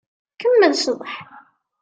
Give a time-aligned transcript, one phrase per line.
[0.39, 1.13] Kemmel ccḍeḥ.